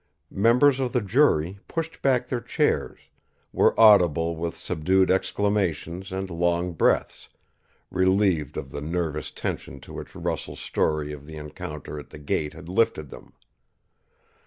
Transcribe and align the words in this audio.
Members 0.33 0.79
of 0.79 0.93
the 0.93 1.01
jury 1.01 1.59
pushed 1.67 2.01
back 2.01 2.27
their 2.27 2.41
chairs, 2.41 3.01
were 3.53 3.79
audible 3.79 4.35
with 4.35 4.57
subdued 4.57 5.11
exclamations 5.11 6.11
and 6.11 6.27
long 6.31 6.73
breaths, 6.73 7.29
relieved 7.91 8.57
of 8.57 8.71
the 8.71 8.81
nervous 8.81 9.29
tension 9.29 9.79
to 9.81 9.93
which 9.93 10.15
Russell's 10.15 10.59
story 10.59 11.13
of 11.13 11.27
the 11.27 11.37
encounter 11.37 11.99
at 11.99 12.09
the 12.09 12.17
gate 12.17 12.53
had 12.55 12.67
lifted 12.67 13.09
them. 13.09 13.33